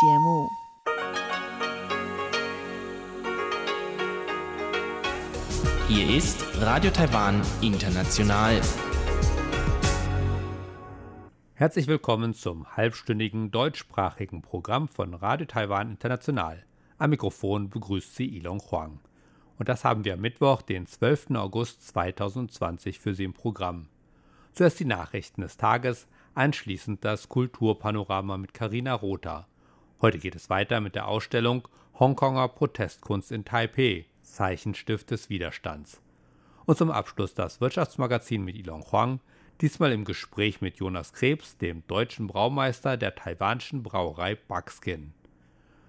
[0.00, 0.48] 节目。
[5.88, 8.62] Hier ist Radio Taiwan International.
[11.52, 16.64] Herzlich willkommen zum halbstündigen deutschsprachigen Programm von Radio Taiwan International.
[16.96, 19.00] Am Mikrofon begrüßt Sie Ilon Huang.
[19.58, 21.32] Und das haben wir am Mittwoch, den 12.
[21.34, 23.88] August 2020 für Sie im Programm.
[24.54, 29.49] Zuerst die Nachrichten des Tages, anschließend das Kulturpanorama mit Karina Rother.
[30.02, 31.68] Heute geht es weiter mit der Ausstellung
[31.98, 36.00] Hongkonger Protestkunst in Taipei, Zeichenstift des Widerstands.
[36.64, 39.20] Und zum Abschluss das Wirtschaftsmagazin mit Ilon Huang,
[39.60, 45.12] diesmal im Gespräch mit Jonas Krebs, dem deutschen Braumeister der taiwanischen Brauerei Buckskin.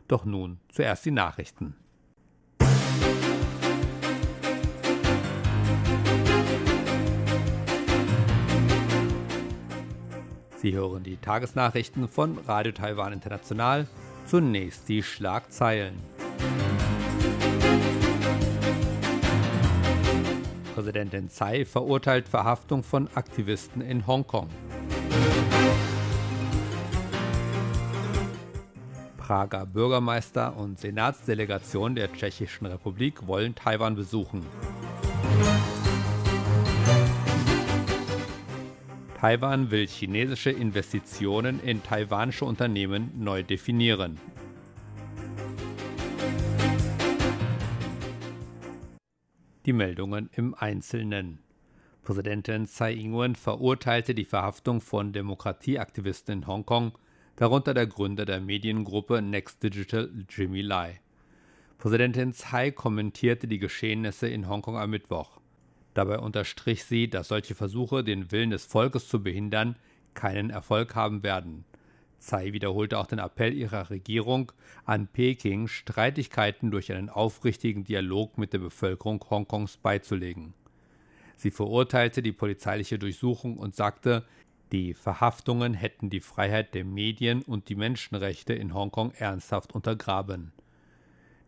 [0.09, 1.77] Doch nun zuerst die Nachrichten.
[10.61, 13.87] Sie hören die Tagesnachrichten von Radio Taiwan International.
[14.27, 15.95] Zunächst die Schlagzeilen.
[20.75, 24.49] Präsidentin Tsai verurteilt Verhaftung von Aktivisten in Hongkong.
[29.17, 34.45] Prager Bürgermeister und Senatsdelegation der Tschechischen Republik wollen Taiwan besuchen.
[39.21, 44.17] Taiwan will chinesische Investitionen in taiwanische Unternehmen neu definieren.
[49.67, 51.37] Die Meldungen im Einzelnen.
[52.01, 56.97] Präsidentin Tsai Ing-wen verurteilte die Verhaftung von Demokratieaktivisten in Hongkong,
[57.35, 60.99] darunter der Gründer der Mediengruppe Next Digital Jimmy Lai.
[61.77, 65.40] Präsidentin Tsai kommentierte die Geschehnisse in Hongkong am Mittwoch.
[65.93, 69.75] Dabei unterstrich sie, dass solche Versuche, den Willen des Volkes zu behindern,
[70.13, 71.65] keinen Erfolg haben werden.
[72.19, 74.51] Tsai wiederholte auch den Appell ihrer Regierung
[74.85, 80.53] an Peking, Streitigkeiten durch einen aufrichtigen Dialog mit der Bevölkerung Hongkongs beizulegen.
[81.35, 84.23] Sie verurteilte die polizeiliche Durchsuchung und sagte,
[84.71, 90.53] die Verhaftungen hätten die Freiheit der Medien und die Menschenrechte in Hongkong ernsthaft untergraben.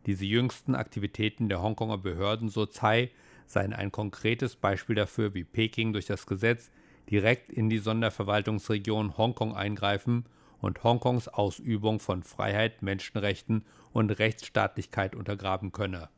[0.07, 3.11] Diese jüngsten Aktivitäten der Hongkonger Behörden, so Tsai,
[3.45, 6.71] seien ein konkretes Beispiel dafür, wie Peking durch das Gesetz
[7.09, 10.25] direkt in die Sonderverwaltungsregion Hongkong eingreifen
[10.59, 16.09] und Hongkongs Ausübung von Freiheit, Menschenrechten und Rechtsstaatlichkeit untergraben könne.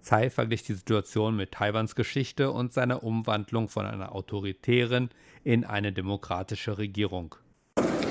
[0.00, 5.10] Tsai verglich die Situation mit Taiwans Geschichte und seiner Umwandlung von einer autoritären
[5.44, 7.34] in eine demokratische Regierung.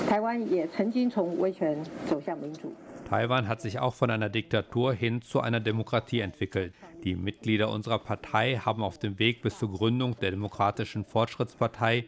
[0.07, 0.47] Taiwan
[3.11, 6.73] hat sich auch von einer Diktatur hin zu einer Demokratie entwickelt.
[7.03, 12.05] Die Mitglieder unserer Partei haben auf dem Weg bis zur Gründung der Demokratischen Fortschrittspartei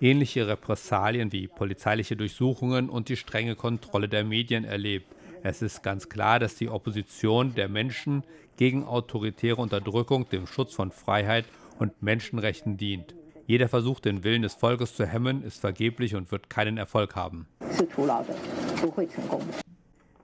[0.00, 5.14] ähnliche Repressalien wie polizeiliche Durchsuchungen und die strenge Kontrolle der Medien erlebt.
[5.42, 8.24] Es ist ganz klar, dass die Opposition der Menschen
[8.56, 11.44] gegen autoritäre Unterdrückung dem Schutz von Freiheit
[11.78, 13.14] und Menschenrechten dient.
[13.46, 17.46] Jeder Versuch, den Willen des Volkes zu hemmen, ist vergeblich und wird keinen Erfolg haben.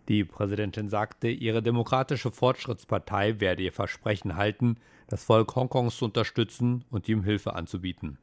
[0.08, 4.76] Die Präsidentin sagte, ihre Demokratische Fortschrittspartei werde ihr Versprechen halten,
[5.08, 8.18] das Volk Hongkongs zu unterstützen und ihm Hilfe anzubieten.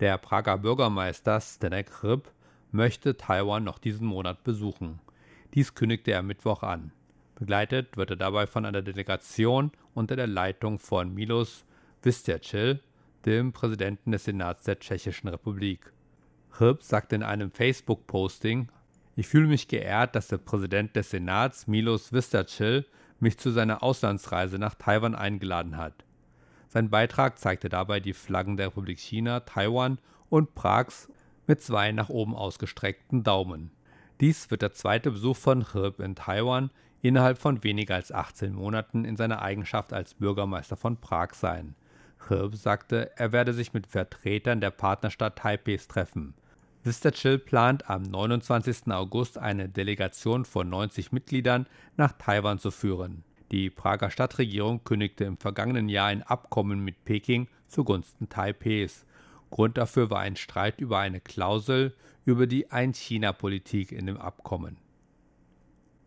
[0.00, 2.30] Der Prager Bürgermeister Stenek Rip
[2.72, 5.00] möchte Taiwan noch diesen Monat besuchen.
[5.54, 6.92] Dies kündigte er Mittwoch an.
[7.36, 11.64] Begleitet wird er dabei von einer Delegation unter der Leitung von Milos
[12.02, 12.80] Vystrčil,
[13.24, 15.92] dem Präsidenten des Senats der Tschechischen Republik.
[16.60, 18.68] Rip sagte in einem Facebook-Posting,
[19.16, 22.86] ich fühle mich geehrt, dass der Präsident des Senats, Milos Vystrčil,
[23.20, 26.04] mich zu seiner Auslandsreise nach Taiwan eingeladen hat.
[26.68, 29.98] Sein Beitrag zeigte dabei die Flaggen der Republik China, Taiwan
[30.30, 31.08] und Prags
[31.46, 33.70] mit zwei nach oben ausgestreckten Daumen.
[34.20, 36.70] Dies wird der zweite Besuch von Hirb in Taiwan
[37.02, 41.74] innerhalb von weniger als 18 Monaten in seiner Eigenschaft als Bürgermeister von Prag sein.
[42.28, 46.34] Hirb sagte, er werde sich mit Vertretern der Partnerstadt Taipehs treffen.
[46.84, 48.88] Vystrčil plant am 29.
[48.90, 53.22] August eine Delegation von 90 Mitgliedern nach Taiwan zu führen.
[53.52, 59.06] Die Prager Stadtregierung kündigte im vergangenen Jahr ein Abkommen mit Peking zugunsten Taipehs.
[59.50, 61.94] Grund dafür war ein Streit über eine Klausel
[62.24, 64.76] über die Ein-China-Politik in dem Abkommen.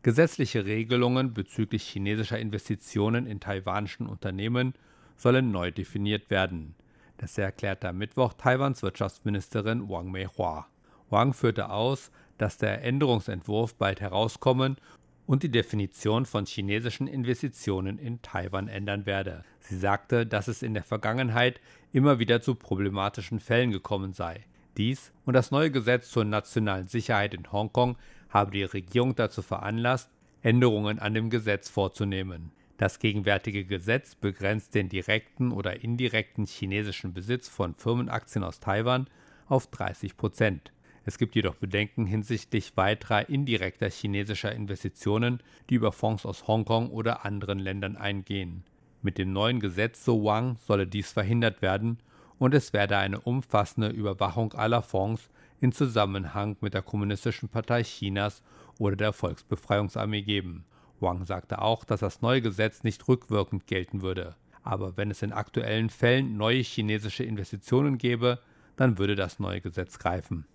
[0.01, 4.73] Gesetzliche Regelungen bezüglich chinesischer Investitionen in taiwanischen Unternehmen
[5.15, 6.75] sollen neu definiert werden.
[7.17, 10.67] Das erklärte am Mittwoch Taiwans Wirtschaftsministerin Wang Meihua.
[11.09, 14.77] Wang führte aus, dass der Änderungsentwurf bald herauskommen
[15.25, 19.43] und die Definition von chinesischen Investitionen in Taiwan ändern werde.
[19.59, 21.61] Sie sagte, dass es in der Vergangenheit
[21.93, 24.45] immer wieder zu problematischen Fällen gekommen sei.
[24.77, 27.97] Dies und das neue Gesetz zur nationalen Sicherheit in Hongkong
[28.29, 30.09] habe die Regierung dazu veranlasst,
[30.41, 32.51] Änderungen an dem Gesetz vorzunehmen.
[32.77, 39.07] Das gegenwärtige Gesetz begrenzt den direkten oder indirekten chinesischen Besitz von Firmenaktien aus Taiwan
[39.47, 40.73] auf 30 Prozent.
[41.05, 45.39] Es gibt jedoch Bedenken hinsichtlich weiterer indirekter chinesischer Investitionen,
[45.69, 48.63] die über Fonds aus Hongkong oder anderen Ländern eingehen.
[49.01, 51.99] Mit dem neuen Gesetz, so Wang, solle dies verhindert werden
[52.39, 55.29] und es werde eine umfassende Überwachung aller Fonds
[55.61, 58.43] in Zusammenhang mit der Kommunistischen Partei Chinas
[58.79, 60.65] oder der Volksbefreiungsarmee geben.
[60.99, 64.35] Wang sagte auch, dass das neue Gesetz nicht rückwirkend gelten würde.
[64.63, 68.39] Aber wenn es in aktuellen Fällen neue chinesische Investitionen gäbe,
[68.75, 70.45] dann würde das neue Gesetz greifen.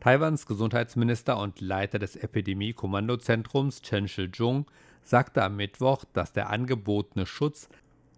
[0.00, 4.66] Taiwans Gesundheitsminister und Leiter des Epidemie-Kommandozentrums Chen Shih-chung
[5.02, 7.70] sagte am Mittwoch, dass der angebotene Schutz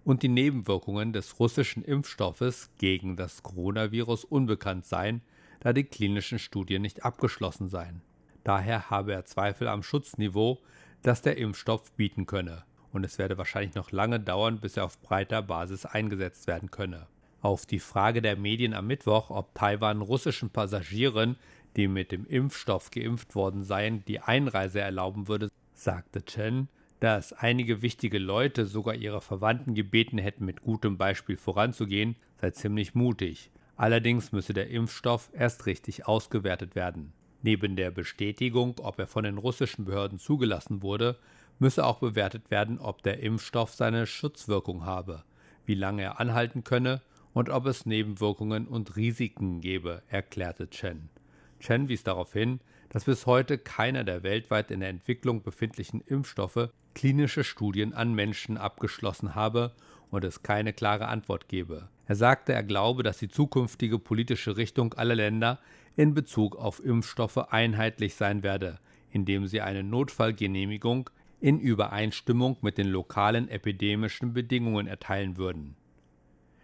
[0.05, 5.21] und die Nebenwirkungen des russischen Impfstoffes gegen das Coronavirus unbekannt seien,
[5.61, 8.03] da die klinischen Studien nicht abgeschlossen seien.
[8.43, 10.59] Daher habe er Zweifel am Schutzniveau,
[11.07, 15.01] das der Impfstoff bieten könne, und es werde wahrscheinlich noch lange dauern, bis er auf
[15.03, 17.07] breiter Basis eingesetzt werden könne.
[17.43, 21.37] Auf die Frage der Medien am Mittwoch, ob Taiwan russischen Passagieren,
[21.77, 26.69] die mit dem Impfstoff geimpft worden seien, die Einreise erlauben würde, sagte Chen,
[26.99, 32.97] dass einige wichtige Leute sogar ihre Verwandten gebeten hätten, mit gutem Beispiel voranzugehen, sei ziemlich
[32.97, 33.51] mutig.
[33.77, 37.13] Allerdings müsse der Impfstoff erst richtig ausgewertet werden.
[37.47, 41.17] Neben der Bestätigung, ob er von den russischen Behörden zugelassen wurde,
[41.61, 45.23] müsse auch bewertet werden, ob der Impfstoff seine Schutzwirkung habe,
[45.65, 47.03] wie lange er anhalten könne
[47.35, 51.09] und ob es Nebenwirkungen und Risiken gebe, erklärte Chen.
[51.61, 52.59] Chen wies darauf hin,
[52.89, 58.57] dass bis heute keiner der weltweit in der Entwicklung befindlichen Impfstoffe klinische Studien an Menschen
[58.57, 59.71] abgeschlossen habe
[60.11, 61.91] und es keine klare Antwort gebe.
[62.07, 65.61] Er sagte, er glaube, dass die zukünftige politische Richtung aller Länder
[65.97, 68.79] in Bezug auf Impfstoffe einheitlich sein werde,
[69.11, 71.11] indem sie eine Notfallgenehmigung
[71.41, 75.77] in Übereinstimmung mit den lokalen epidemischen Bedingungen erteilen würden.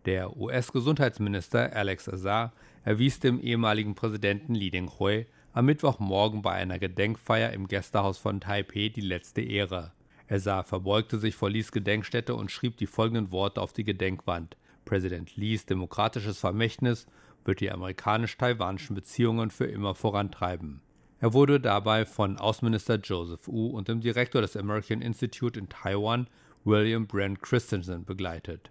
[0.04, 2.52] Der US-Gesundheitsminister Alex Azar
[2.84, 8.90] erwies dem ehemaligen Präsidenten Li Dinghui am Mittwochmorgen bei einer Gedenkfeier im Gästehaus von Taipeh
[8.90, 9.92] die letzte Ehre.
[10.28, 14.56] Azar verbeugte sich vor Lis Gedenkstätte und schrieb die folgenden Worte auf die Gedenkwand.
[14.84, 17.06] Präsident Lees demokratisches Vermächtnis
[17.44, 20.80] wird die amerikanisch-taiwanischen Beziehungen für immer vorantreiben.
[21.20, 26.26] Er wurde dabei von Außenminister Joseph Wu und dem Direktor des American Institute in Taiwan,
[26.64, 28.70] William Brent Christensen, begleitet.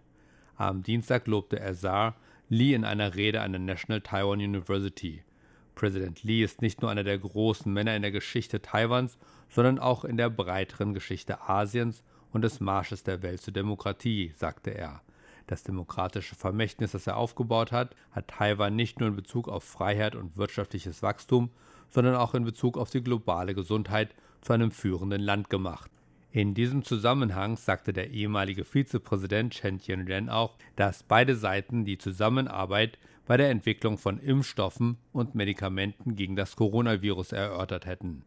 [0.57, 2.15] Am Dienstag lobte Azar
[2.49, 5.23] Lee in einer Rede an der National Taiwan University.
[5.75, 9.17] Präsident Lee ist nicht nur einer der großen Männer in der Geschichte Taiwans,
[9.49, 14.71] sondern auch in der breiteren Geschichte Asiens und des Marsches der Welt zur Demokratie, sagte
[14.71, 15.01] er.
[15.51, 20.15] Das demokratische Vermächtnis, das er aufgebaut hat, hat Taiwan nicht nur in Bezug auf Freiheit
[20.15, 21.49] und wirtschaftliches Wachstum,
[21.89, 25.91] sondern auch in Bezug auf die globale Gesundheit zu einem führenden Land gemacht.
[26.31, 32.97] In diesem Zusammenhang sagte der ehemalige Vizepräsident Chen Tianren auch, dass beide Seiten die Zusammenarbeit
[33.27, 38.23] bei der Entwicklung von Impfstoffen und Medikamenten gegen das Coronavirus erörtert hätten.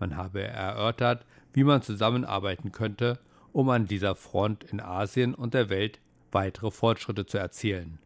[0.00, 3.20] Man habe erörtert, wie man zusammenarbeiten könnte,
[3.52, 6.00] um an dieser Front in Asien und der Welt
[6.34, 7.98] weitere Fortschritte zu erzielen.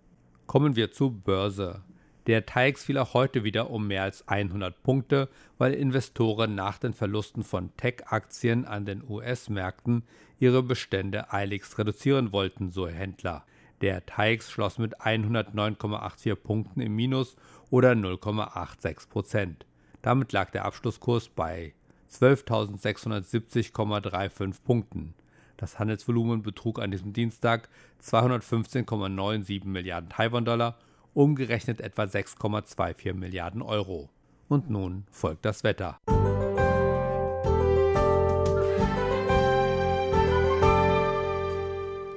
[0.47, 1.83] Kommen wir zur Börse.
[2.29, 6.93] Der TAIX fiel auch heute wieder um mehr als 100 Punkte, weil Investoren nach den
[6.93, 10.03] Verlusten von Tech-Aktien an den US-Märkten
[10.39, 13.47] ihre Bestände eiligst reduzieren wollten, so Händler.
[13.81, 17.37] Der TAIX schloss mit 109,84 Punkten im Minus
[17.71, 19.65] oder 0,86 Prozent.
[20.03, 21.73] Damit lag der Abschlusskurs bei
[22.11, 25.15] 12.670,35 Punkten.
[25.59, 27.69] Das Handelsvolumen betrug an diesem Dienstag
[28.01, 30.77] 215,97 Milliarden Taiwan-Dollar,
[31.15, 34.09] umgerechnet etwa 6,24 Milliarden Euro.
[34.49, 35.99] Und nun folgt das Wetter.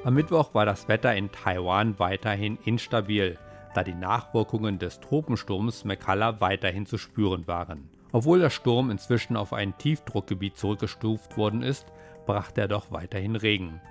[0.03, 3.39] Am Mittwoch war das Wetter in Taiwan weiterhin instabil,
[3.73, 7.89] da die Nachwirkungen des Tropensturms Mekalla weiterhin zu spüren waren.
[8.11, 11.87] Obwohl der Sturm inzwischen auf ein Tiefdruckgebiet zurückgestuft worden ist,
[12.25, 13.81] brachte er doch weiterhin Regen.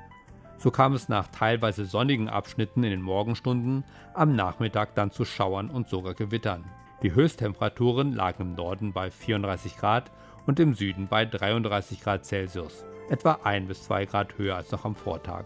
[0.59, 5.71] So kam es nach teilweise sonnigen Abschnitten in den Morgenstunden am Nachmittag dann zu Schauern
[5.71, 6.65] und sogar Gewittern.
[7.03, 10.11] Die Höchsttemperaturen lagen im Norden bei 34 Grad
[10.47, 14.85] und im Süden bei 33 Grad Celsius, etwa 1 bis 2 Grad höher als noch
[14.85, 15.45] am Vortag.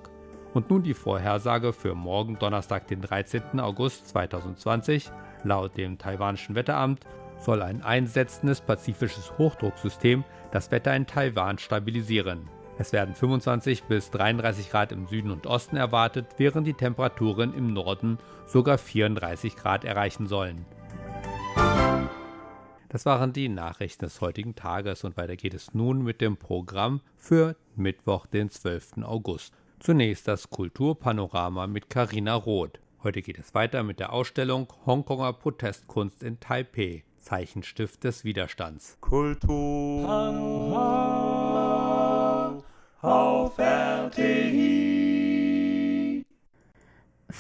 [0.53, 3.61] Und nun die Vorhersage für morgen Donnerstag, den 13.
[3.61, 5.11] August 2020.
[5.43, 7.05] Laut dem taiwanischen Wetteramt
[7.38, 12.49] soll ein einsetzendes pazifisches Hochdrucksystem das Wetter in Taiwan stabilisieren.
[12.76, 17.73] Es werden 25 bis 33 Grad im Süden und Osten erwartet, während die Temperaturen im
[17.73, 20.66] Norden sogar 34 Grad erreichen sollen.
[22.88, 27.00] Das waren die Nachrichten des heutigen Tages und weiter geht es nun mit dem Programm
[27.16, 29.02] für Mittwoch, den 12.
[29.02, 29.54] August.
[29.81, 32.81] Zunächst das Kulturpanorama mit Karina Roth.
[33.02, 38.97] Heute geht es weiter mit der Ausstellung Hongkonger Protestkunst in Taipei, Zeichenstift des Widerstands.
[39.00, 40.63] Kultur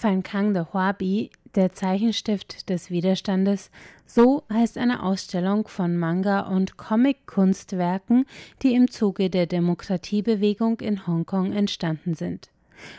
[0.04, 3.70] Fan Kang de Huabi der Zeichenstift des Widerstandes,
[4.04, 8.26] so heißt eine Ausstellung von Manga- und Comic-Kunstwerken,
[8.60, 12.50] die im Zuge der Demokratiebewegung in Hongkong entstanden sind.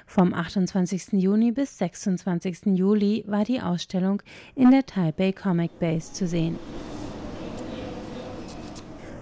[0.08, 1.22] Vom 28.
[1.22, 2.76] Juni bis 26.
[2.76, 4.24] Juli war die Ausstellung
[4.56, 6.58] in der Taipei Comic Base zu sehen.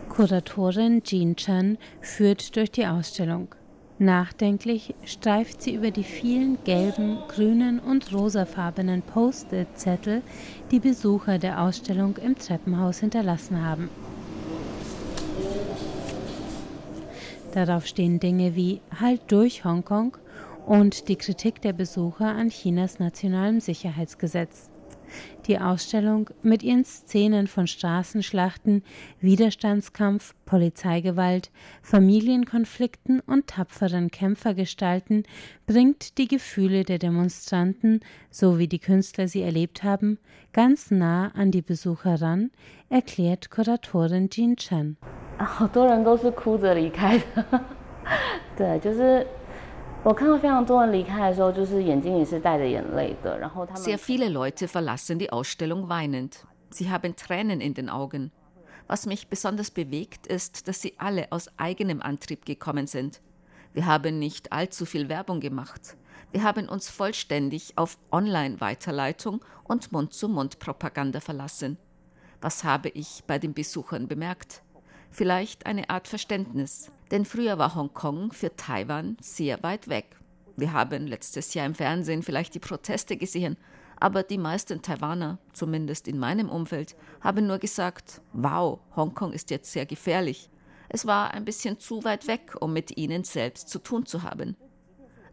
[0.08, 3.54] Kuratorin Jean Chen führt durch die Ausstellung.
[4.00, 10.24] Nachdenklich streift sie über die vielen gelben, grünen und rosafarbenen Post-it-Zettel,
[10.72, 13.90] die Besucher der Ausstellung im Treppenhaus hinterlassen haben.
[17.54, 20.18] Darauf stehen Dinge wie Halt durch Hongkong
[20.66, 24.73] und die Kritik der Besucher an Chinas nationalem Sicherheitsgesetz
[25.47, 28.83] Die Ausstellung mit ihren Szenen von Straßenschlachten,
[29.21, 35.23] Widerstandskampf, Polizeigewalt, Familienkonflikten und tapferen Kämpfergestalten
[35.67, 40.19] bringt die Gefühle der Demonstranten, so wie die Künstler sie erlebt haben,
[40.53, 42.51] ganz nah an die Besucher ran,
[42.91, 44.99] erklärt Kuratorin Jean Chen.
[45.39, 47.65] 好多人都是哭着离开的，
[48.57, 49.27] 对，就是
[53.76, 56.46] sehr viele Leute verlassen die Ausstellung weinend.
[56.72, 58.34] Sie haben Tränen in den Augen.
[58.88, 63.22] Was mich besonders bewegt, ist, dass sie alle aus eigenem Antrieb gekommen sind.
[63.72, 65.96] Wir haben nicht allzu viel Werbung gemacht.
[66.34, 71.78] Wir haben uns vollständig auf Online-Weiterleitung und Mund-zu-Mund-Propaganda verlassen.
[72.42, 74.64] Was habe ich bei den Besuchern bemerkt?
[75.12, 76.92] Vielleicht eine Art Verständnis.
[77.14, 80.18] Denn früher war Hongkong für Taiwan sehr weit weg.
[80.56, 83.56] Wir haben letztes Jahr im Fernsehen vielleicht die Proteste gesehen,
[84.00, 89.72] aber die meisten Taiwaner, zumindest in meinem Umfeld, haben nur gesagt, wow, Hongkong ist jetzt
[89.72, 90.50] sehr gefährlich.
[90.90, 94.58] Es war ein bisschen zu weit weg, um mit ihnen selbst zu tun zu haben.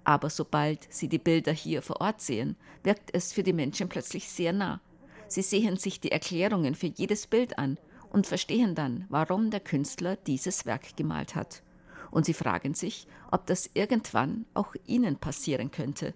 [0.04, 4.28] Aber sobald sie die Bilder hier vor Ort sehen, wirkt es für die Menschen plötzlich
[4.28, 4.82] sehr nah.
[5.28, 7.78] Sie sehen sich die Erklärungen für jedes Bild an
[8.10, 11.62] und verstehen dann, warum der Künstler dieses Werk gemalt hat
[12.10, 16.14] und sie fragen sich, ob das irgendwann auch ihnen passieren könnte.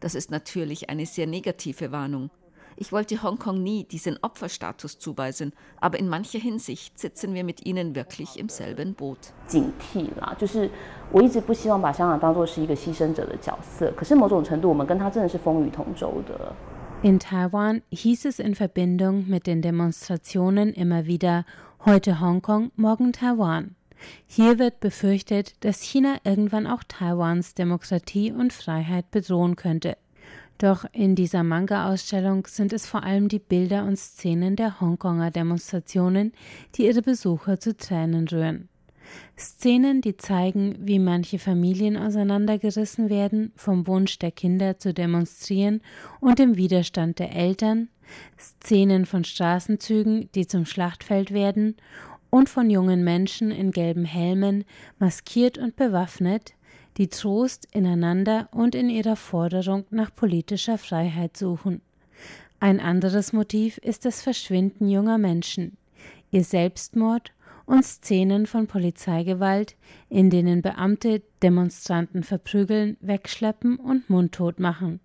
[0.00, 2.30] Das ist natürlich eine sehr negative Warnung.
[2.78, 7.94] Ich wollte Hongkong nie diesen Opferstatus zuweisen, aber in mancher Hinsicht sitzen wir mit ihnen
[7.94, 9.32] wirklich im selben Boot.
[17.02, 21.46] In Taiwan hieß es in Verbindung mit den Demonstrationen immer wieder
[21.84, 23.75] heute Hongkong, morgen Taiwan.
[24.26, 29.96] Hier wird befürchtet, dass China irgendwann auch Taiwans Demokratie und Freiheit bedrohen könnte.
[30.58, 36.32] Doch in dieser Manga-Ausstellung sind es vor allem die Bilder und Szenen der Hongkonger Demonstrationen,
[36.74, 38.68] die ihre Besucher zu Tränen rühren.
[39.38, 45.80] Szenen, die zeigen, wie manche Familien auseinandergerissen werden, vom Wunsch der Kinder zu demonstrieren
[46.20, 47.88] und dem Widerstand der Eltern,
[48.38, 51.76] Szenen von Straßenzügen, die zum Schlachtfeld werden
[52.36, 54.64] und von jungen Menschen in gelben Helmen,
[54.98, 56.52] maskiert und bewaffnet,
[56.98, 61.80] die Trost ineinander und in ihrer Forderung nach politischer Freiheit suchen.
[62.60, 65.78] Ein anderes Motiv ist das Verschwinden junger Menschen,
[66.30, 67.32] ihr Selbstmord
[67.64, 69.74] und Szenen von Polizeigewalt,
[70.10, 75.00] in denen Beamte Demonstranten verprügeln, wegschleppen und mundtot machen.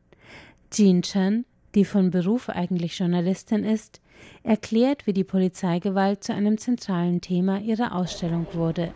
[0.69, 1.45] Jean Chen,
[1.75, 4.01] die von Beruf eigentlich Journalistin ist,
[4.44, 8.92] erklärt, wie die Polizeigewalt zu einem zentralen Thema ihrer Ausstellung wurde.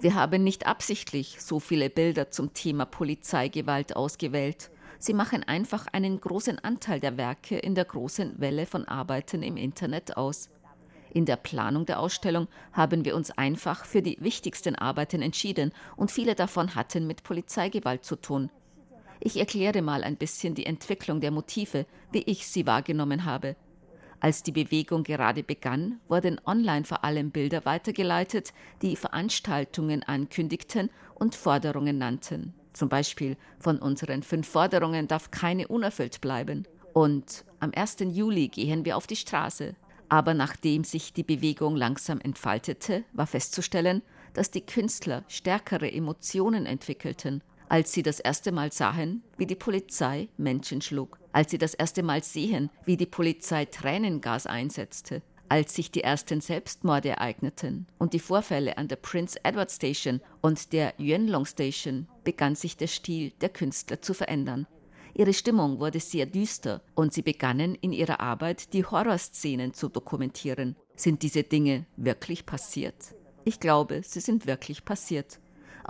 [0.00, 4.70] Wir haben nicht absichtlich so viele Bilder zum Thema Polizeigewalt ausgewählt.
[4.98, 9.56] Sie machen einfach einen großen Anteil der Werke in der großen Welle von Arbeiten im
[9.56, 10.50] Internet aus.
[11.12, 16.10] In der Planung der Ausstellung haben wir uns einfach für die wichtigsten Arbeiten entschieden und
[16.10, 18.50] viele davon hatten mit Polizeigewalt zu tun.
[19.18, 23.56] Ich erkläre mal ein bisschen die Entwicklung der Motive, wie ich sie wahrgenommen habe.
[24.20, 28.52] Als die Bewegung gerade begann, wurden online vor allem Bilder weitergeleitet,
[28.82, 32.54] die Veranstaltungen ankündigten und Forderungen nannten.
[32.72, 36.66] Zum Beispiel von unseren fünf Forderungen darf keine unerfüllt bleiben.
[36.92, 37.98] Und am 1.
[38.00, 39.74] Juli gehen wir auf die Straße.
[40.10, 44.02] Aber nachdem sich die Bewegung langsam entfaltete, war festzustellen,
[44.34, 47.42] dass die Künstler stärkere Emotionen entwickelten.
[47.70, 52.02] als sie das erste Mal sahen, wie die Polizei Menschen schlug, als sie das erste
[52.02, 58.18] Mal sehen, wie die Polizei Tränengas einsetzte, als sich die ersten Selbstmorde ereigneten und die
[58.18, 63.50] Vorfälle an der Prince Edward Station und der Yuanlong Station, begann sich der Stil der
[63.50, 64.66] Künstler zu verändern.
[65.14, 70.76] Ihre Stimmung wurde sehr düster und sie begannen in ihrer Arbeit die Horrorszenen zu dokumentieren.
[70.94, 73.14] Sind diese Dinge wirklich passiert?
[73.44, 75.40] Ich glaube, sie sind wirklich passiert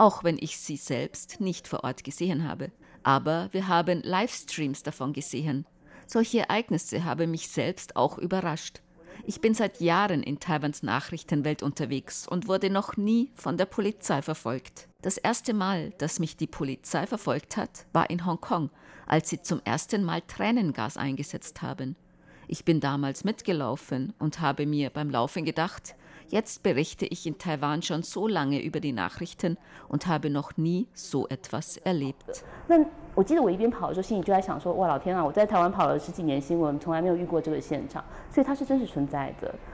[0.00, 2.70] auch wenn ich sie selbst nicht vor Ort gesehen habe.
[3.02, 5.66] Aber wir haben Livestreams davon gesehen.
[6.06, 8.80] Solche Ereignisse haben mich selbst auch überrascht.
[9.26, 14.22] Ich bin seit Jahren in Taiwans Nachrichtenwelt unterwegs und wurde noch nie von der Polizei
[14.22, 14.88] verfolgt.
[15.02, 18.70] Das erste Mal, dass mich die Polizei verfolgt hat, war in Hongkong,
[19.10, 21.96] als sie zum ersten Mal Tränengas eingesetzt haben.
[22.46, 25.96] Ich bin damals mitgelaufen und habe mir beim Laufen gedacht,
[26.30, 30.86] Jetzt berichte ich in Taiwan schon so lange über die Nachrichten und habe noch nie
[30.94, 32.44] so etwas erlebt.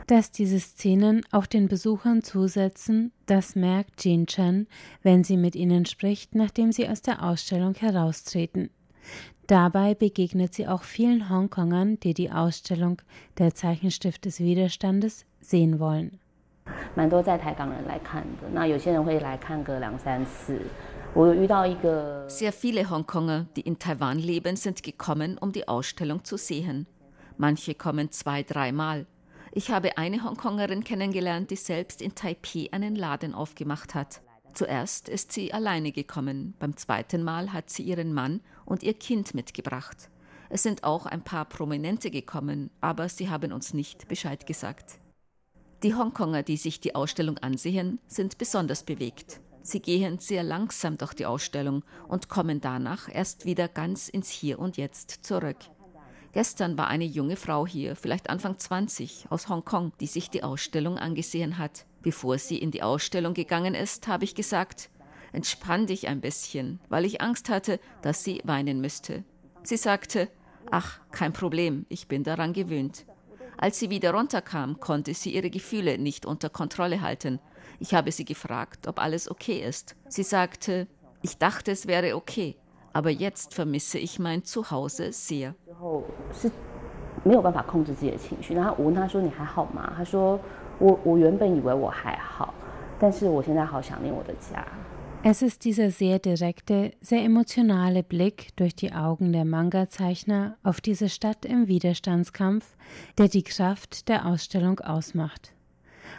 [0.07, 4.67] Dass diese Szenen auch den Besuchern zusetzen, das merkt Jean Chen,
[5.03, 8.71] wenn sie mit ihnen spricht, nachdem sie aus der Ausstellung heraustreten.
[9.47, 13.01] Dabei begegnet sie auch vielen Hongkongern, die die Ausstellung
[13.39, 16.19] Der Zeichenstift des Widerstandes sehen wollen.
[22.29, 26.87] Sehr viele Hongkonger, die in Taiwan leben, sind gekommen, um die Ausstellung zu sehen.
[27.39, 29.07] Manche kommen zwei, dreimal.
[29.53, 34.21] Ich habe eine Hongkongerin kennengelernt, die selbst in Taipei einen Laden aufgemacht hat.
[34.53, 39.35] Zuerst ist sie alleine gekommen, beim zweiten Mal hat sie ihren Mann und ihr Kind
[39.35, 40.11] mitgebracht.
[40.51, 44.99] Es sind auch ein paar Prominente gekommen, aber sie haben uns nicht Bescheid gesagt.
[45.83, 49.41] Die Hongkonger, die sich die Ausstellung ansehen, sind besonders bewegt.
[49.63, 54.59] Sie gehen sehr langsam durch die Ausstellung und kommen danach erst wieder ganz ins Hier
[54.59, 55.59] und Jetzt zurück.
[56.33, 60.99] Gestern war eine junge Frau hier, vielleicht Anfang 20, aus Hongkong, die sich die Ausstellung
[60.99, 61.87] angesehen hat.
[62.03, 64.91] Bevor sie in die Ausstellung gegangen ist, habe ich gesagt,
[65.34, 69.24] entspann dich ein bisschen, weil ich Angst hatte, dass sie weinen müsste.
[69.64, 70.30] Sie sagte,
[70.70, 73.06] ach, kein Problem, ich bin daran gewöhnt.
[73.58, 77.40] Als sie wieder runterkam, konnte sie ihre Gefühle nicht unter Kontrolle halten.
[77.80, 79.96] Ich habe sie gefragt, ob alles okay ist.
[80.08, 80.88] Sie sagte,
[81.22, 82.58] ich dachte, es wäre okay,
[82.94, 85.54] aber jetzt vermisse ich mein Zuhause sehr.
[87.24, 88.56] 没有办法控制自己的情绪。
[88.56, 92.52] 然后我问他说：“你还好吗？”他说：“我我原本以为我还好，
[93.00, 94.66] 但是我现在好想念我的家。”
[95.29, 101.09] Es ist dieser sehr direkte, sehr emotionale Blick durch die Augen der Manga-Zeichner auf diese
[101.09, 102.77] Stadt im Widerstandskampf,
[103.19, 105.56] der die Kraft der Ausstellung ausmacht.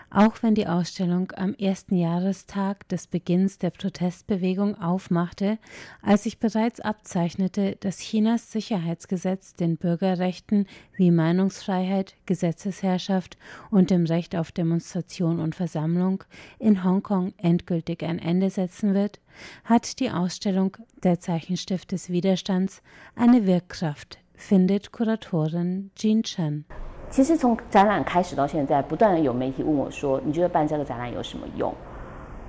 [0.09, 5.57] Auch wenn die Ausstellung am ersten Jahrestag des Beginns der Protestbewegung aufmachte,
[6.01, 13.37] als sich bereits abzeichnete, dass Chinas Sicherheitsgesetz den Bürgerrechten wie Meinungsfreiheit, Gesetzesherrschaft
[13.69, 16.23] und dem Recht auf Demonstration und Versammlung
[16.57, 19.19] in Hongkong endgültig ein Ende setzen wird,
[19.63, 22.81] hat die Ausstellung Der Zeichenstift des Widerstands
[23.15, 26.65] eine Wirkkraft, findet Kuratorin Jean Chen.
[27.10, 31.74] 其实从展览开始到现在，不断的有媒体问我说：“你觉得办这个展览有什么用？”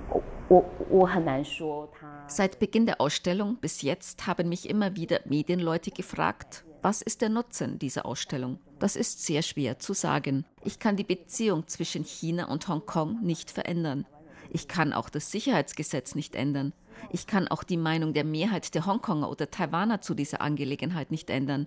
[0.08, 1.88] 我我我很难说。
[2.28, 7.78] Seit Beginn der Ausstellung bis jetzt haben mich immer wieder Medienleute gefragt, was ist der Nutzen
[7.78, 8.58] dieser Ausstellung?
[8.78, 10.44] Das ist sehr schwer zu sagen.
[10.62, 14.06] Ich kann die Beziehung zwischen China und Hongkong nicht verändern.
[14.50, 16.72] Ich kann auch das Sicherheitsgesetz nicht ändern.
[17.10, 21.28] Ich kann auch die Meinung der Mehrheit der Hongkonger oder Taiwaner zu dieser Angelegenheit nicht
[21.28, 21.66] ändern.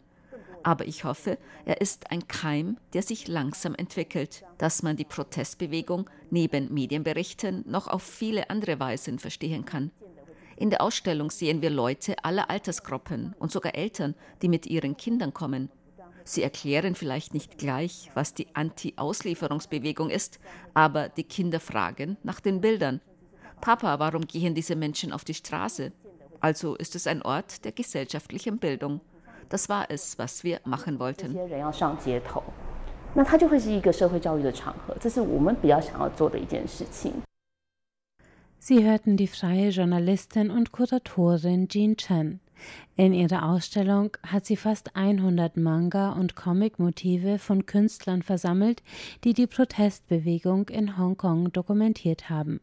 [0.62, 6.09] Aber ich hoffe, er ist ein Keim, der sich langsam entwickelt, dass man die Protestbewegung
[6.31, 9.90] neben Medienberichten noch auf viele andere Weisen verstehen kann.
[10.57, 15.35] In der Ausstellung sehen wir Leute aller Altersgruppen und sogar Eltern, die mit ihren Kindern
[15.35, 15.70] kommen.
[16.25, 20.38] Sie erklären vielleicht nicht gleich, was die Anti-Auslieferungsbewegung ist,
[20.72, 23.01] aber die Kinder fragen nach den Bildern.
[23.61, 25.92] Papa, warum gehen diese Menschen auf die Straße?
[26.40, 29.01] Also ist es ein Ort der gesellschaftlichen Bildung.
[29.53, 31.37] Das war es, was wir machen wollten.
[38.59, 42.41] Sie hörten die freie Journalistin und Kuratorin Jean Chen.
[42.97, 48.83] In ihrer Ausstellung hat sie fast 100 Manga- und Comic-Motive von Künstlern versammelt,
[49.23, 52.62] die die Protestbewegung in Hongkong dokumentiert haben.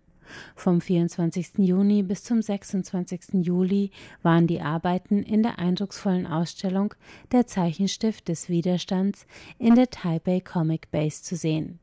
[0.55, 1.57] Vom 24.
[1.57, 3.45] Juni bis zum 26.
[3.45, 6.93] Juli waren die Arbeiten in der eindrucksvollen Ausstellung
[7.31, 9.25] Der Zeichenstift des Widerstands
[9.57, 11.79] in der Taipei Comic Base zu sehen.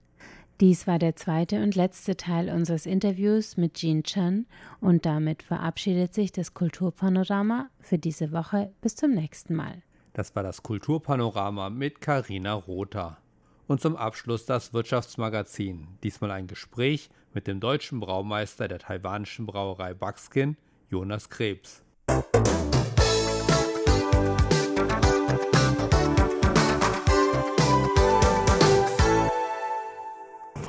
[0.60, 4.46] Dies war der zweite und letzte Teil unseres Interviews mit Jean Chen
[4.80, 9.82] und damit verabschiedet sich das Kulturpanorama für diese Woche bis zum nächsten Mal.
[10.14, 13.18] Das war das Kulturpanorama mit Karina Rother.
[13.68, 15.88] Und zum Abschluss das Wirtschaftsmagazin.
[16.04, 20.56] Diesmal ein Gespräch mit dem deutschen Braumeister der taiwanischen Brauerei Buckskin,
[20.88, 21.82] Jonas Krebs.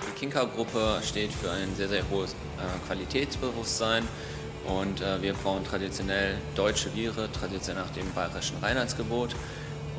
[0.02, 2.36] Die Kinka-Gruppe steht für ein sehr, sehr hohes äh,
[2.88, 4.08] Qualitätsbewusstsein
[4.66, 9.36] und äh, wir brauen traditionell deutsche Biere, traditionell nach dem bayerischen Reinheitsgebot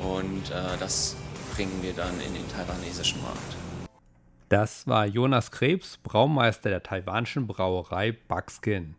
[0.02, 1.14] und äh, das
[1.58, 3.56] bringen wir dann in den taiwanesischen Markt.
[4.48, 8.94] Das war Jonas Krebs, Braumeister der taiwanischen Brauerei Buckskin.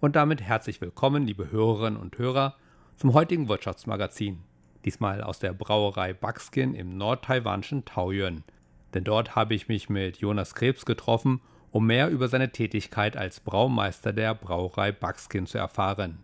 [0.00, 2.56] Und damit herzlich willkommen, liebe Hörerinnen und Hörer,
[2.96, 4.42] zum heutigen Wirtschaftsmagazin.
[4.84, 8.44] Diesmal aus der Brauerei Buckskin im nordtaiwanischen Taoyuan.
[8.92, 11.40] Denn dort habe ich mich mit Jonas Krebs getroffen,
[11.70, 16.18] um mehr über seine Tätigkeit als Braumeister der Brauerei Buckskin zu erfahren.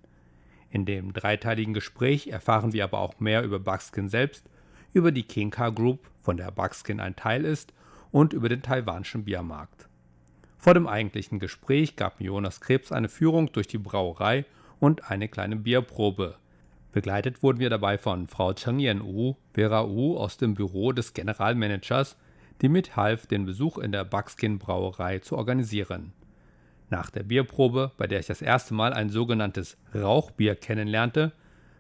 [0.69, 4.45] In dem dreiteiligen Gespräch erfahren wir aber auch mehr über Buckskin selbst,
[4.93, 7.73] über die Kinka Group, von der Buckskin ein Teil ist,
[8.11, 9.89] und über den taiwanischen Biermarkt.
[10.59, 14.45] Vor dem eigentlichen Gespräch gab Jonas Krebs eine Führung durch die Brauerei
[14.79, 16.37] und eine kleine Bierprobe.
[16.93, 21.15] Begleitet wurden wir dabei von Frau Cheng Yen Wu, Vera Wu aus dem Büro des
[21.15, 22.17] Generalmanagers,
[22.61, 26.13] die mithalf, den Besuch in der Buckskin Brauerei zu organisieren.
[26.91, 31.33] Nach der Bierprobe, bei der ich das erste Mal ein sogenanntes Rauchbier kennenlernte,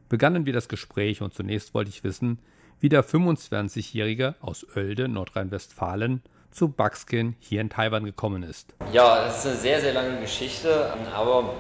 [0.09, 2.39] begannen wir das Gespräch und zunächst wollte ich wissen,
[2.81, 8.75] wie der 25-Jährige aus Oelde, Nordrhein-Westfalen, zu Buckskin hier in Taiwan gekommen ist.
[8.93, 11.55] Ja, es ist eine sehr, sehr lange Geschichte, aber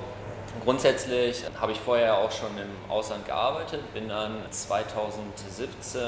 [0.64, 6.00] grundsätzlich habe ich vorher auch schon im Ausland gearbeitet, bin dann 2017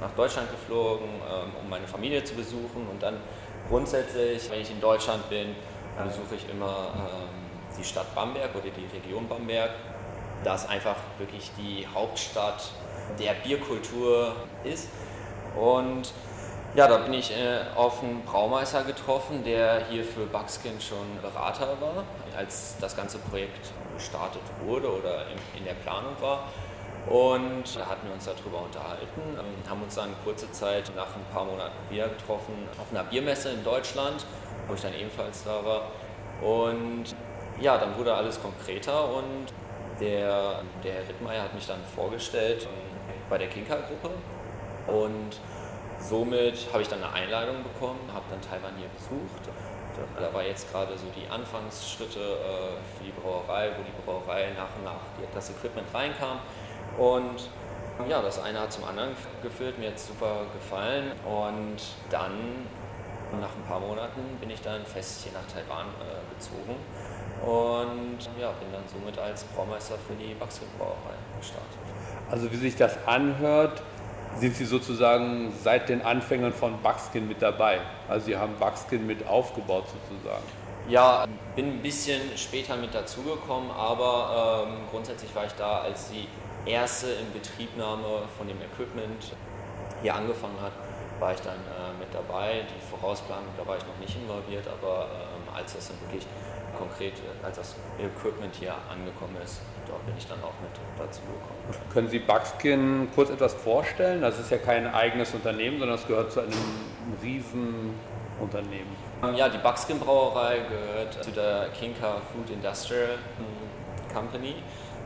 [0.00, 3.16] nach Deutschland geflogen, ähm, um meine Familie zu besuchen und dann
[3.68, 5.48] grundsätzlich, wenn ich in Deutschland bin,
[6.04, 9.70] besuche ich immer ähm, die Stadt Bamberg oder die Region Bamberg.
[10.44, 12.70] Das einfach wirklich die Hauptstadt
[13.18, 14.88] der Bierkultur ist.
[15.58, 16.12] Und
[16.76, 21.76] ja, da bin ich äh, auf einen Braumeister getroffen, der hier für Buckskin schon Berater
[21.80, 22.04] war,
[22.36, 25.26] als das ganze Projekt gestartet wurde oder
[25.56, 26.44] in, der Planung war.
[27.08, 31.24] Und da hatten wir uns darüber unterhalten, ähm, haben uns dann kurze Zeit nach ein
[31.32, 34.24] paar Monaten wieder getroffen auf einer Biermesse in Deutschland,
[34.68, 35.90] wo ich dann ebenfalls da war.
[36.40, 37.16] Und
[37.60, 39.52] ja, dann wurde alles konkreter und
[40.00, 42.66] der, der Herr Rittmeier hat mich dann vorgestellt
[43.28, 44.10] bei der Kinka-Gruppe
[44.86, 45.38] und
[45.98, 49.54] somit habe ich dann eine Einladung bekommen, habe dann Taiwan hier besucht.
[50.18, 54.74] Da war jetzt gerade so die Anfangsschritte äh, für die Brauerei, wo die Brauerei nach
[54.76, 55.00] und nach
[55.34, 56.38] das Equipment reinkam.
[56.96, 57.50] Und
[58.08, 59.10] ja, das eine hat zum anderen
[59.42, 61.12] geführt, mir hat es super gefallen.
[61.26, 62.66] Und dann,
[63.40, 66.76] nach ein paar Monaten, bin ich dann fest hier nach Taiwan äh, gezogen
[67.42, 71.78] und ja, bin dann somit als Braumeister für die Buckskin-Brauerei gestartet.
[72.30, 73.82] Also wie sich das anhört,
[74.36, 77.80] sind Sie sozusagen seit den Anfängen von Buckskin mit dabei.
[78.08, 80.44] Also Sie haben Buckskin mit aufgebaut sozusagen.
[80.88, 81.26] Ja,
[81.56, 86.26] bin ein bisschen später mit dazugekommen, aber ähm, grundsätzlich war ich da, als die
[86.66, 89.32] erste Inbetriebnahme von dem Equipment
[90.02, 90.72] hier angefangen hat,
[91.18, 92.62] war ich dann äh, mit dabei.
[92.62, 96.26] Die Vorausplanung, da war ich noch nicht involviert, aber ähm, als das dann wirklich
[96.78, 101.20] konkret, äh, als das Equipment hier angekommen ist, dort bin ich dann auch mit dazu
[101.22, 101.90] gekommen.
[101.92, 104.20] Können Sie Buckskin kurz etwas vorstellen?
[104.20, 106.52] Das ist ja kein eigenes Unternehmen, sondern es gehört zu einem
[107.22, 107.94] riesen
[108.40, 108.96] Unternehmen.
[109.36, 113.18] Ja, die Buckskin Brauerei gehört zu der Kinka Food Industrial
[114.12, 114.56] Company.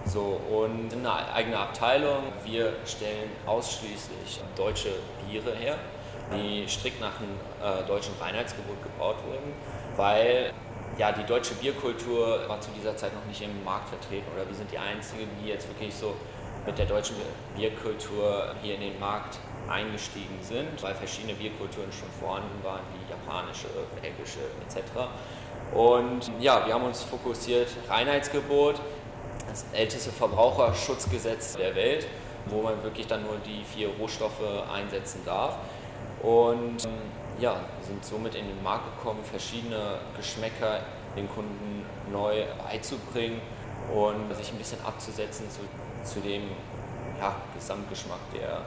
[0.07, 2.24] So, und eine eigene Abteilung.
[2.44, 4.90] Wir stellen ausschließlich deutsche
[5.27, 5.77] Biere her,
[6.31, 7.31] die strikt nach dem
[7.62, 9.53] äh, deutschen Reinheitsgebot gebaut wurden,
[9.96, 10.53] weil
[10.98, 14.54] ja, die deutsche Bierkultur war zu dieser Zeit noch nicht im Markt vertreten oder wir
[14.54, 16.14] sind die Einzigen, die jetzt wirklich so
[16.66, 17.16] mit der deutschen
[17.57, 23.66] Bierkultur hier in den Markt eingestiegen sind, weil verschiedene Bierkulturen schon vorhanden waren, wie japanische,
[24.00, 24.80] belgische etc.
[25.74, 28.80] Und ja, wir haben uns fokussiert, Reinheitsgebot,
[29.48, 32.07] das älteste Verbraucherschutzgesetz der Welt,
[32.46, 35.57] wo man wirklich dann nur die vier Rohstoffe einsetzen darf.
[36.22, 36.88] Und
[37.40, 40.81] ja, sind somit in den Markt gekommen, verschiedene Geschmäcker
[41.16, 43.40] den Kunden neu beizubringen
[43.92, 45.61] und sich ein bisschen abzusetzen zu,
[46.05, 46.42] zu dem
[47.20, 48.62] ja, Gesamtgeschmack, der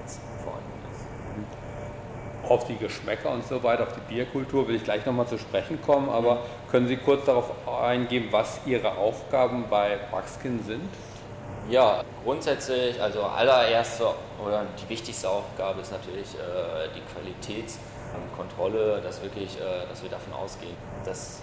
[0.00, 2.50] jetzt vorhanden ist.
[2.50, 5.80] Auf die Geschmäcker und so weiter, auf die Bierkultur will ich gleich nochmal zu sprechen
[5.80, 10.88] kommen, aber können Sie kurz darauf eingehen, was Ihre Aufgaben bei Buckskin sind?
[11.70, 14.08] Ja, grundsätzlich, also allererste
[14.44, 20.10] oder die wichtigste Aufgabe ist natürlich äh, die ähm, Kontrolle, dass, wirklich, äh, dass wir
[20.10, 21.40] davon ausgehen, dass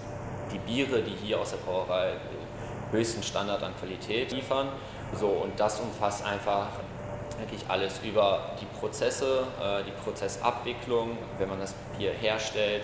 [0.51, 4.67] die Biere, die hier aus der Brauerei den höchsten Standard an Qualität liefern.
[5.13, 6.67] So, und das umfasst einfach
[7.39, 12.83] wirklich alles über die Prozesse, äh, die Prozessabwicklung, wenn man das Bier herstellt,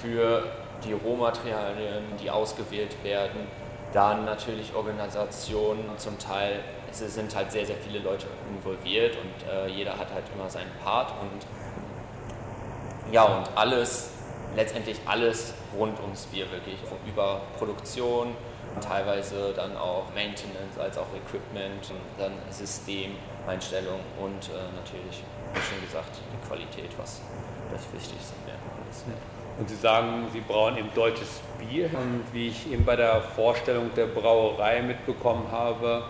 [0.00, 0.44] für
[0.84, 3.46] die Rohmaterialien, die ausgewählt werden,
[3.94, 9.68] dann natürlich Organisationen, zum Teil es sind halt sehr, sehr viele Leute involviert und äh,
[9.68, 11.46] jeder hat halt immer seinen Part und
[13.12, 14.10] ja, und alles,
[14.56, 18.36] letztendlich alles rund ums Bier wirklich, über Produktion,
[18.80, 26.10] teilweise dann auch Maintenance, als auch Equipment, dann Systemeinstellung und äh, natürlich, wie schon gesagt,
[26.16, 27.20] die Qualität, was
[27.72, 28.56] das Wichtigste mehr
[28.90, 29.04] ist.
[29.58, 31.86] Und Sie sagen, Sie brauen eben deutsches Bier.
[31.86, 36.04] Und wie ich eben bei der Vorstellung der Brauerei mitbekommen habe,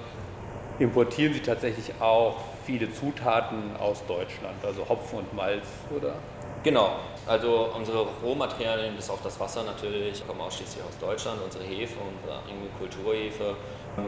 [0.78, 6.14] importieren Sie tatsächlich auch viele Zutaten aus Deutschland, also Hopfen und Malz, oder?
[6.62, 11.38] Genau, also unsere Rohmaterialien, bis auf das Wasser natürlich, kommen ausschließlich aus Deutschland.
[11.44, 13.54] Unsere Hefe, unsere eigene Kulturhefe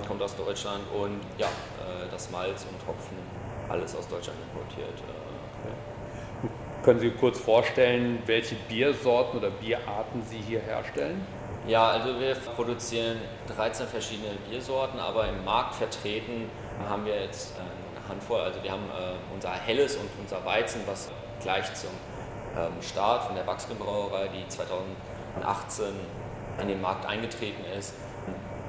[0.09, 3.18] kommt aus Deutschland und ja, äh, das Malz und Hopfen,
[3.68, 5.03] alles aus Deutschland importiert.
[6.87, 11.20] Können Sie kurz vorstellen, welche Biersorten oder Bierarten Sie hier herstellen?
[11.66, 13.16] Ja, also wir produzieren
[13.57, 16.49] 13 verschiedene Biersorten, aber im Markt vertreten
[16.88, 18.40] haben wir jetzt eine Handvoll.
[18.40, 21.11] Also wir haben äh, unser Helles und unser Weizen, was
[21.42, 21.90] gleich zum
[22.57, 25.87] ähm, Start von der Buckskin Brauerei, die 2018
[26.62, 27.94] in den Markt eingetreten ist.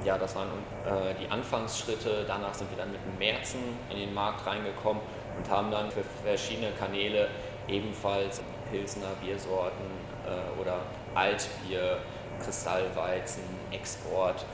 [0.04, 0.48] Ja, das waren
[0.84, 2.24] äh, die Anfangsschritte.
[2.26, 5.02] Danach sind wir dann mit dem Märzen in den Markt reingekommen
[5.36, 7.28] und haben dann für verschiedene Kanäle
[7.68, 9.86] ebenfalls Pilsner Biersorten
[10.26, 10.80] äh, oder
[11.14, 11.98] Altbier,
[12.42, 14.44] Kristallweizen, Export.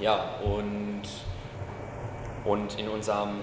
[0.00, 1.02] Ja, und,
[2.44, 3.40] und in unserem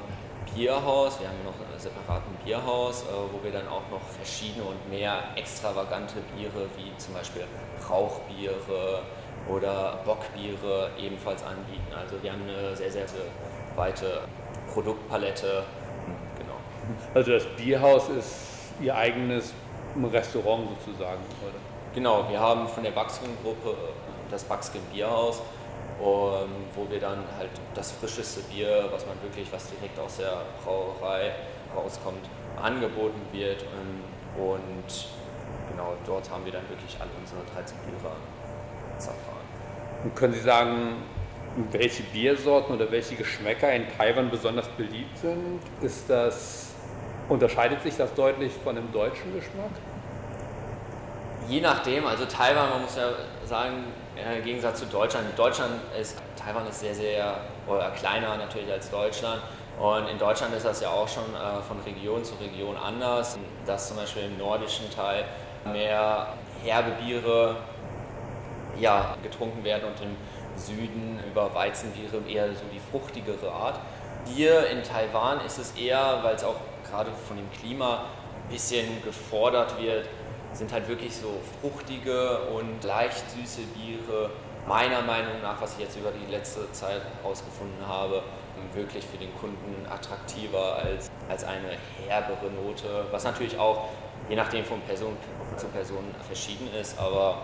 [0.54, 4.90] Bierhaus, wir haben noch einen separaten Bierhaus, äh, wo wir dann auch noch verschiedene und
[4.90, 7.46] mehr extravagante Biere wie zum Beispiel
[7.90, 9.02] Rauchbiere
[9.50, 11.94] oder Bockbiere ebenfalls anbieten.
[11.94, 13.06] Also wir haben eine sehr, sehr
[13.76, 14.22] weite
[14.74, 15.64] Produktpalette.
[17.16, 18.36] Also das Bierhaus ist
[18.82, 19.54] Ihr eigenes
[20.12, 21.54] Restaurant sozusagen, oder?
[21.94, 23.74] Genau, wir haben von der Buckskin-Gruppe
[24.30, 25.42] das Buckskin Bierhaus
[25.98, 30.42] und wo wir dann halt das frischeste Bier, was man wirklich, was direkt aus der
[30.62, 31.32] Brauerei
[31.74, 32.28] rauskommt,
[32.62, 33.64] angeboten wird.
[33.64, 35.08] Und, und
[35.72, 38.12] genau dort haben wir dann wirklich alle unsere 13 Biere
[38.98, 39.48] zerfahren.
[40.04, 40.98] Und können Sie sagen,
[41.72, 45.62] welche Biersorten oder welche Geschmäcker in Taiwan besonders beliebt sind?
[45.82, 46.75] Ist das,
[47.30, 49.72] unterscheidet sich das deutlich von dem deutschen Geschmack?
[51.48, 53.10] Je nachdem, also Taiwan, man muss ja
[53.46, 53.86] sagen,
[54.16, 59.42] im Gegensatz zu Deutschland, Deutschland ist, Taiwan ist sehr, sehr oder kleiner natürlich als Deutschland.
[59.80, 63.90] Und in Deutschland ist das ja auch schon äh, von Region zu Region anders, dass
[63.90, 65.26] zum Beispiel im nordischen Teil
[65.66, 66.28] mehr
[66.64, 67.58] herbe Biere
[68.80, 70.16] ja, getrunken werden und im
[70.58, 73.80] Süden über Weizenbiere eher so die fruchtigere Art.
[74.26, 76.56] Hier in Taiwan ist es eher, weil es auch
[76.90, 80.08] gerade von dem Klima ein bisschen gefordert wird,
[80.54, 84.30] sind halt wirklich so fruchtige und leicht süße Biere,
[84.68, 88.24] meiner Meinung nach, was ich jetzt über die letzte Zeit herausgefunden habe,
[88.74, 93.90] wirklich für den Kunden attraktiver als, als eine herbere Note, was natürlich auch
[94.30, 95.16] je nachdem von Person
[95.58, 97.44] zu Person verschieden ist, aber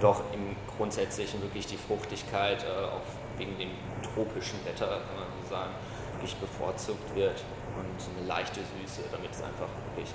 [0.00, 3.02] doch im Grundsätzlichen wirklich die Fruchtigkeit, äh, auch
[3.36, 3.70] wegen dem
[4.02, 5.70] tropischen Wetter, kann man so sagen,
[6.14, 7.42] wirklich bevorzugt wird
[7.76, 10.12] und eine leichte Süße, damit es einfach wirklich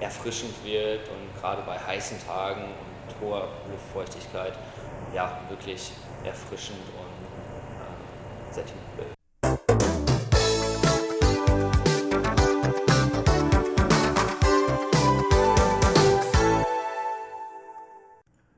[0.00, 4.58] erfrischend wird und gerade bei heißen Tagen und hoher Luftfeuchtigkeit
[5.14, 5.92] ja wirklich
[6.24, 9.18] erfrischend und äh, sättigend wird.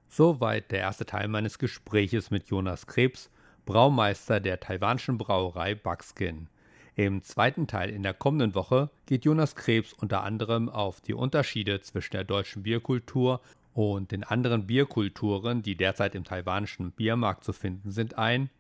[0.09, 3.31] Soweit der erste Teil meines Gespräches mit Jonas Krebs,
[3.65, 6.49] Braumeister der taiwanischen Brauerei Buckskin.
[6.97, 11.81] Im zweiten Teil in der kommenden Woche geht Jonas Krebs unter anderem auf die Unterschiede
[11.81, 13.41] zwischen der deutschen Bierkultur
[13.75, 18.51] und den anderen Bierkulturen, die derzeit im taiwanischen Biermarkt zu finden sind, ein,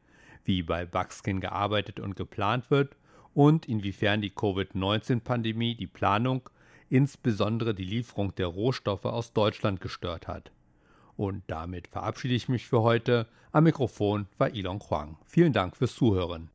[0.44, 2.96] wie bei Buckskin gearbeitet und geplant wird
[3.34, 6.48] und inwiefern die Covid-19-Pandemie die Planung,
[6.88, 10.52] insbesondere die Lieferung der Rohstoffe aus Deutschland gestört hat.
[11.16, 13.26] Und damit verabschiede ich mich für heute.
[13.52, 15.18] Am Mikrofon war Ilon Huang.
[15.26, 16.50] Vielen Dank fürs Zuhören.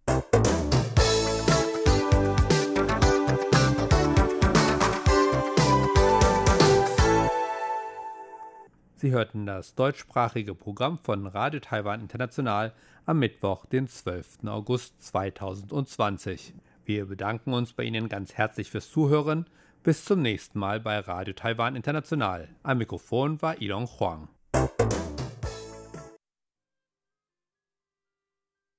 [9.06, 12.74] Sie hörten das deutschsprachige Programm von Radio Taiwan International
[13.06, 14.46] am Mittwoch, den 12.
[14.48, 16.56] August 2020.
[16.86, 19.46] Wir bedanken uns bei Ihnen ganz herzlich fürs Zuhören.
[19.84, 22.48] Bis zum nächsten Mal bei Radio Taiwan International.
[22.64, 24.28] Am Mikrofon war Ilon Huang.